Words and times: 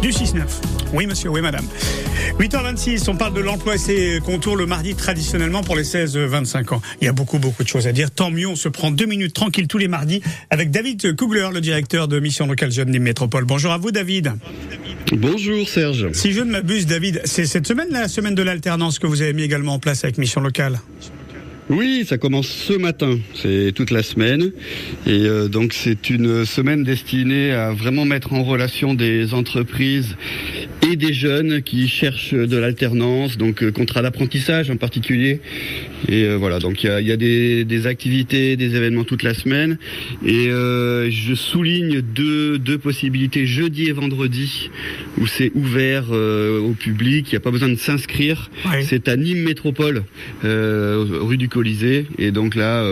du 0.00 0.10
6-9. 0.10 0.42
Oui, 0.92 1.06
monsieur, 1.06 1.30
oui, 1.30 1.40
madame. 1.40 1.66
8h26, 2.38 3.08
on 3.08 3.16
parle 3.16 3.34
de 3.34 3.40
l'emploi 3.40 3.74
et 3.74 3.78
ses 3.78 4.20
contours 4.24 4.56
le 4.56 4.66
mardi 4.66 4.94
traditionnellement 4.94 5.62
pour 5.62 5.76
les 5.76 5.82
16-25 5.82 6.74
ans. 6.74 6.82
Il 7.00 7.04
y 7.04 7.08
a 7.08 7.12
beaucoup, 7.12 7.38
beaucoup 7.38 7.62
de 7.62 7.68
choses 7.68 7.86
à 7.86 7.92
dire. 7.92 8.10
Tant 8.10 8.30
mieux, 8.30 8.46
on 8.46 8.56
se 8.56 8.68
prend 8.68 8.90
deux 8.90 9.06
minutes 9.06 9.34
tranquille 9.34 9.68
tous 9.68 9.78
les 9.78 9.88
mardis 9.88 10.22
avec 10.50 10.70
David 10.70 11.16
Kugler, 11.16 11.48
le 11.52 11.60
directeur 11.60 12.08
de 12.08 12.20
Mission 12.20 12.46
Locale 12.46 12.70
Jeune 12.70 12.90
Nîmes 12.90 13.02
Métropole. 13.02 13.44
Bonjour 13.44 13.72
à 13.72 13.78
vous, 13.78 13.90
David. 13.90 14.32
Bonjour, 15.12 15.68
Serge. 15.68 16.12
Si 16.12 16.32
je 16.32 16.40
ne 16.40 16.50
m'abuse, 16.50 16.86
David, 16.86 17.22
c'est 17.24 17.46
cette 17.46 17.66
semaine, 17.66 17.88
la 17.90 18.08
semaine 18.08 18.34
de 18.34 18.42
l'alternance 18.42 18.98
que 18.98 19.06
vous 19.06 19.22
avez 19.22 19.32
mis 19.32 19.42
également 19.42 19.74
en 19.74 19.78
place 19.78 20.04
avec 20.04 20.18
Mission 20.18 20.40
Locale. 20.40 20.80
Oui, 21.68 22.04
ça 22.06 22.16
commence 22.16 22.46
ce 22.46 22.74
matin, 22.74 23.18
c'est 23.34 23.72
toute 23.74 23.90
la 23.90 24.04
semaine. 24.04 24.52
Et 25.04 25.26
euh, 25.26 25.48
donc 25.48 25.72
c'est 25.72 26.10
une 26.10 26.44
semaine 26.44 26.84
destinée 26.84 27.50
à 27.50 27.72
vraiment 27.72 28.04
mettre 28.04 28.34
en 28.34 28.44
relation 28.44 28.94
des 28.94 29.34
entreprises 29.34 30.16
des 30.96 31.12
jeunes 31.12 31.62
qui 31.62 31.88
cherchent 31.88 32.34
de 32.34 32.56
l'alternance, 32.56 33.36
donc 33.36 33.62
euh, 33.62 33.70
contrat 33.70 34.02
d'apprentissage 34.02 34.70
en 34.70 34.76
particulier. 34.76 35.40
Et 36.08 36.24
euh, 36.24 36.36
voilà, 36.36 36.58
donc 36.58 36.82
il 36.82 36.86
y 36.86 36.90
a, 36.90 37.00
y 37.00 37.12
a 37.12 37.16
des, 37.16 37.64
des, 37.64 37.86
activités, 37.86 38.56
des 38.56 38.76
événements 38.76 39.04
toute 39.04 39.22
la 39.22 39.34
semaine. 39.34 39.78
Et 40.24 40.46
je 40.48 41.34
souligne 41.34 42.00
deux, 42.00 42.58
deux 42.58 42.78
possibilités, 42.78 43.46
jeudi 43.46 43.86
et 43.86 43.92
vendredi, 43.92 44.70
où 45.18 45.26
c'est 45.26 45.52
ouvert 45.54 46.10
au 46.10 46.72
public, 46.72 47.26
il 47.28 47.34
n'y 47.34 47.36
a 47.36 47.40
pas 47.40 47.50
besoin 47.50 47.68
de 47.68 47.76
s'inscrire. 47.76 48.50
C'est 48.82 49.08
à 49.08 49.16
Nîmes 49.16 49.42
Métropole, 49.42 50.04
rue 50.42 51.36
du 51.36 51.48
Colisée. 51.48 52.06
Et 52.18 52.30
donc 52.30 52.54
là, 52.54 52.84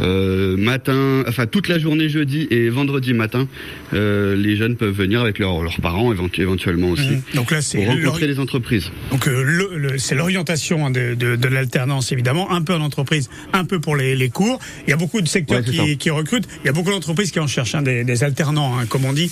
matin, 0.00 1.24
enfin 1.26 1.46
toute 1.46 1.68
la 1.68 1.78
journée 1.78 2.08
jeudi 2.08 2.46
et 2.50 2.68
vendredi 2.68 3.14
matin, 3.14 3.48
les 3.92 4.56
jeunes 4.56 4.76
peuvent 4.76 4.94
venir 4.94 5.20
avec 5.20 5.38
leurs 5.38 5.80
parents 5.80 6.12
éventuellement 6.12 6.90
aussi. 6.90 7.10
Mmh. 7.10 7.36
Donc 7.36 7.49
là, 7.50 7.62
c'est 7.62 7.86
rencontrer 7.86 8.26
les 8.26 8.38
entreprises. 8.38 8.90
Donc 9.10 9.26
euh, 9.28 9.96
c'est 9.98 10.14
l'orientation 10.14 10.86
hein, 10.86 10.90
de, 10.90 11.14
de, 11.14 11.36
de 11.36 11.48
l'alternance 11.48 12.12
évidemment, 12.12 12.50
un 12.50 12.62
peu 12.62 12.74
en 12.74 12.80
entreprise, 12.80 13.28
un 13.52 13.64
peu 13.64 13.80
pour 13.80 13.96
les, 13.96 14.14
les 14.16 14.28
cours. 14.28 14.58
Il 14.86 14.90
y 14.90 14.92
a 14.92 14.96
beaucoup 14.96 15.20
de 15.20 15.28
secteurs 15.28 15.62
qui, 15.62 15.98
qui, 15.98 16.10
recrutent. 16.10 16.48
Il 16.64 16.66
y 16.66 16.70
a 16.70 16.72
beaucoup 16.72 16.90
d'entreprises 16.90 17.30
qui 17.30 17.40
en 17.40 17.46
cherchent 17.46 17.74
hein, 17.74 17.82
des, 17.82 18.04
des, 18.04 18.24
alternants, 18.24 18.78
hein, 18.78 18.86
comme 18.86 19.04
on 19.04 19.12
dit, 19.12 19.30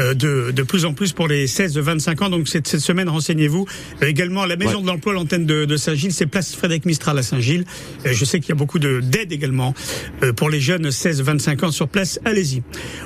euh, 0.00 0.14
de, 0.14 0.50
de 0.50 0.62
plus 0.62 0.84
en 0.84 0.92
plus 0.94 1.12
pour 1.12 1.28
les 1.28 1.46
16-25 1.46 2.24
ans. 2.24 2.30
Donc 2.30 2.48
cette, 2.48 2.66
cette 2.66 2.80
semaine, 2.80 3.08
renseignez-vous 3.08 3.66
euh, 4.02 4.06
également 4.06 4.42
à 4.42 4.46
la 4.46 4.56
Maison 4.56 4.80
de 4.80 4.86
l'Emploi, 4.86 5.12
l'antenne 5.12 5.46
de, 5.46 5.64
de 5.64 5.76
Saint-Gilles, 5.76 6.12
c'est 6.12 6.26
place 6.26 6.54
Frédéric 6.54 6.86
Mistral 6.86 7.18
à 7.18 7.22
Saint-Gilles. 7.22 7.64
Euh, 8.06 8.12
je 8.12 8.24
sais 8.24 8.40
qu'il 8.40 8.50
y 8.50 8.52
a 8.52 8.56
beaucoup 8.56 8.78
d'aide 8.78 9.32
également 9.32 9.74
euh, 10.22 10.32
pour 10.32 10.50
les 10.50 10.60
jeunes 10.60 10.88
16-25 10.88 11.64
ans 11.64 11.70
sur 11.70 11.88
place. 11.88 12.20
Allez-y. 12.24 12.62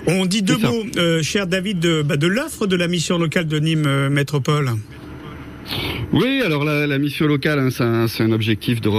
On 0.06 0.26
dit 0.26 0.42
deux 0.42 0.58
mots, 0.58 0.84
cher 1.22 1.46
David, 1.46 1.80
de, 1.80 2.02
bah, 2.02 2.16
de 2.16 2.26
l'offre 2.26 2.66
de 2.66 2.76
la 2.76 2.88
mission 2.88 3.18
locale 3.18 3.46
de 3.46 3.58
Nîmes 3.58 4.08
Métropole 4.08 4.51
Paul 4.52 5.01
oui, 6.12 6.42
alors 6.44 6.64
la, 6.64 6.86
la 6.86 6.98
mission 6.98 7.26
locale, 7.26 7.58
hein, 7.58 7.70
c'est 7.70 7.82
un, 7.82 8.06
un, 8.26 8.32
objectif 8.32 8.80
de 8.80 8.90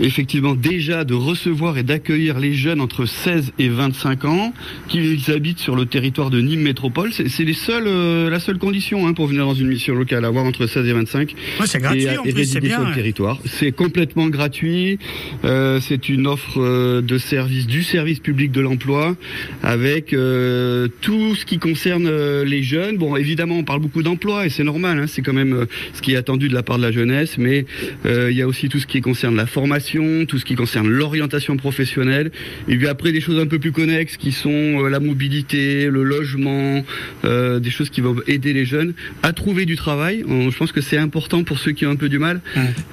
effectivement 0.00 0.54
déjà 0.54 1.04
de 1.04 1.14
recevoir 1.14 1.76
et 1.78 1.82
d'accueillir 1.82 2.38
les 2.38 2.54
jeunes 2.54 2.80
entre 2.80 3.06
16 3.06 3.52
et 3.58 3.68
25 3.68 4.24
ans 4.24 4.54
qui 4.88 5.20
habitent 5.28 5.58
sur 5.58 5.76
le 5.76 5.86
territoire 5.86 6.30
de 6.30 6.40
Nîmes 6.40 6.62
Métropole. 6.62 7.12
C'est 7.12 7.44
les 7.44 7.52
seuls, 7.52 7.86
euh, 7.86 8.30
la 8.30 8.40
seule 8.40 8.58
condition 8.58 9.06
hein, 9.06 9.12
pour 9.12 9.26
venir 9.26 9.44
dans 9.44 9.54
une 9.54 9.68
mission 9.68 9.94
locale, 9.94 10.24
avoir 10.24 10.44
entre 10.44 10.66
16 10.66 10.86
et 10.86 10.92
25 10.92 11.34
ouais, 11.60 11.66
c'est 11.66 11.78
gratuit, 11.78 12.04
et, 12.04 12.18
en 12.18 12.22
plus, 12.22 12.56
bien, 12.56 12.78
sur 12.78 12.88
le 12.88 12.94
territoire. 12.94 13.38
C'est 13.44 13.72
complètement 13.72 14.28
gratuit. 14.28 14.98
Euh, 15.44 15.80
c'est 15.80 16.08
une 16.08 16.26
offre 16.26 16.60
euh, 16.60 17.02
de 17.02 17.18
service 17.18 17.66
du 17.66 17.82
service 17.82 18.20
public 18.20 18.52
de 18.52 18.60
l'emploi 18.60 19.16
avec 19.62 20.12
euh, 20.12 20.88
tout 21.00 21.34
ce 21.34 21.44
qui 21.44 21.58
concerne 21.58 22.06
euh, 22.06 22.44
les 22.44 22.62
jeunes. 22.62 22.96
Bon, 22.96 23.16
évidemment, 23.16 23.56
on 23.56 23.64
parle 23.64 23.80
beaucoup 23.80 24.02
d'emploi 24.02 24.46
et 24.46 24.50
c'est 24.50 24.64
normal. 24.64 24.98
Hein, 24.98 25.06
c'est 25.06 25.22
quand 25.22 25.32
même 25.32 25.66
ce 25.92 26.02
qui 26.02 26.12
est 26.12 26.16
attendu 26.16 26.48
de 26.48 26.54
la 26.54 26.62
part 26.62 26.78
de 26.78 26.82
la 26.82 26.92
jeunesse, 26.92 27.38
mais 27.38 27.66
euh, 28.06 28.30
il 28.30 28.36
y 28.36 28.42
a 28.42 28.46
aussi 28.46 28.68
tout 28.68 28.78
ce 28.78 28.86
qui 28.86 29.00
concerne 29.00 29.36
la 29.36 29.46
formation, 29.46 30.26
tout 30.26 30.38
ce 30.38 30.44
qui 30.44 30.54
concerne 30.54 30.88
l'orientation 30.88 31.56
professionnelle, 31.56 32.30
et 32.68 32.76
puis 32.76 32.86
après 32.86 33.12
des 33.12 33.20
choses 33.20 33.38
un 33.38 33.46
peu 33.46 33.58
plus 33.58 33.72
connexes 33.72 34.16
qui 34.16 34.32
sont 34.32 34.50
euh, 34.50 34.88
la 34.88 35.00
mobilité, 35.00 35.86
le 35.86 36.02
logement, 36.02 36.84
euh, 37.24 37.58
des 37.58 37.70
choses 37.70 37.90
qui 37.90 38.00
vont 38.00 38.16
aider 38.26 38.52
les 38.52 38.64
jeunes 38.64 38.94
à 39.22 39.32
trouver 39.32 39.66
du 39.66 39.76
travail. 39.76 40.24
je 40.28 40.56
pense 40.56 40.72
que 40.72 40.80
c'est 40.80 40.96
important 40.96 41.44
pour 41.44 41.58
ceux 41.58 41.72
qui 41.72 41.86
ont 41.86 41.90
un 41.90 41.96
peu 41.96 42.08
du 42.08 42.18
mal 42.18 42.40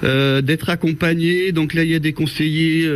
d'être 0.02 0.70
accompagnés. 0.70 1.52
Donc 1.52 1.74
là, 1.74 1.84
il 1.84 1.90
y 1.90 1.94
a 1.94 1.98
des 1.98 2.12
conseillers 2.12 2.88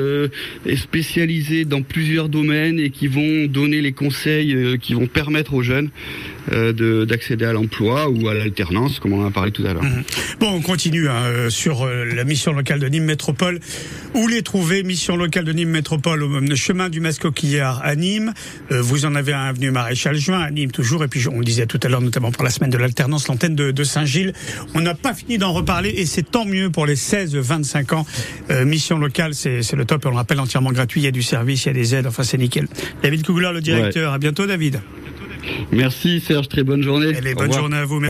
spécialisés 0.76 1.64
dans 1.64 1.82
plusieurs 1.82 2.28
domaines 2.28 2.78
et 2.78 2.90
qui 2.90 3.06
vont 3.06 3.46
donner 3.46 3.80
les 3.80 3.92
conseils 3.92 4.78
qui 4.80 4.94
vont 4.94 5.06
permettre 5.06 5.54
aux 5.54 5.62
jeunes 5.62 5.90
d'accéder 6.50 7.44
à 7.44 7.52
l'emploi 7.52 8.08
ou 8.08 8.28
à 8.28 8.34
l'alternance, 8.34 8.98
comme 8.98 9.12
on 9.12 9.22
en 9.22 9.28
a 9.28 9.30
parlé 9.30 9.52
tout 9.52 9.64
à 9.66 9.72
l'heure. 9.72 9.82
Mmh. 9.82 10.02
Bon, 10.40 10.52
on 10.52 10.60
continue 10.60 11.08
hein, 11.08 11.22
euh, 11.24 11.50
sur 11.50 11.82
euh, 11.82 12.04
la 12.04 12.24
mission 12.24 12.52
locale 12.52 12.80
de 12.80 12.88
Nîmes 12.88 13.04
Métropole. 13.04 13.60
Où 14.14 14.28
les 14.28 14.42
trouver 14.42 14.82
Mission 14.82 15.16
locale 15.16 15.44
de 15.44 15.52
Nîmes 15.52 15.70
Métropole 15.70 16.22
au 16.22 16.56
chemin 16.56 16.88
du 16.88 17.00
Mascoquillard 17.00 17.80
à 17.82 17.94
Nîmes. 17.94 18.32
Euh, 18.70 18.82
vous 18.82 19.06
en 19.06 19.14
avez 19.14 19.32
un 19.32 19.44
avenue 19.44 19.70
Maréchal 19.70 20.16
Juin 20.16 20.40
à 20.40 20.50
Nîmes 20.50 20.70
toujours. 20.70 21.04
Et 21.04 21.08
puis 21.08 21.26
on 21.28 21.38
le 21.38 21.44
disait 21.44 21.66
tout 21.66 21.80
à 21.82 21.88
l'heure, 21.88 22.00
notamment 22.00 22.30
pour 22.30 22.44
la 22.44 22.50
semaine 22.50 22.70
de 22.70 22.78
l'alternance, 22.78 23.28
l'antenne 23.28 23.54
de, 23.54 23.70
de 23.70 23.84
Saint-Gilles. 23.84 24.32
On 24.74 24.80
n'a 24.80 24.94
pas 24.94 25.14
fini 25.14 25.38
d'en 25.38 25.52
reparler 25.52 25.90
et 25.90 26.06
c'est 26.06 26.30
tant 26.30 26.44
mieux 26.44 26.70
pour 26.70 26.86
les 26.86 26.96
16-25 26.96 27.94
ans. 27.94 28.06
Euh, 28.50 28.64
mission 28.64 28.98
locale, 28.98 29.34
c'est 29.34 29.72
le 29.72 29.84
top. 29.84 30.04
On 30.06 30.10
le 30.10 30.16
rappelle 30.16 30.40
entièrement 30.40 30.72
gratuit. 30.72 31.00
Il 31.00 31.04
y 31.04 31.08
a 31.08 31.12
du 31.12 31.22
service, 31.22 31.64
il 31.64 31.68
y 31.68 31.70
a 31.70 31.74
des 31.74 31.94
aides. 31.94 32.06
Enfin, 32.06 32.22
c'est 32.22 32.38
nickel. 32.38 32.68
David 33.02 33.22
Kugler, 33.22 33.50
le 33.54 33.60
directeur. 33.60 34.10
Ouais. 34.10 34.16
À 34.16 34.18
bientôt, 34.18 34.46
David. 34.46 34.80
Merci 35.72 36.20
Serge, 36.20 36.48
très 36.48 36.62
bonne 36.62 36.82
journée. 36.82 37.14
Allez, 37.16 37.34
bonne 37.34 37.52
journée 37.52 37.76
à 37.76 37.84
vous. 37.84 38.00